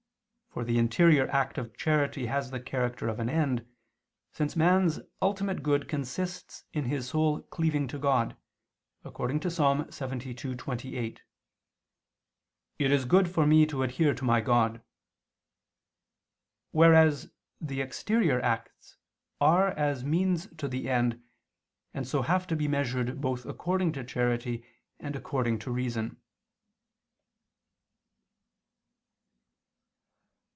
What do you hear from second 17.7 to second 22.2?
exterior acts are as means to the end, and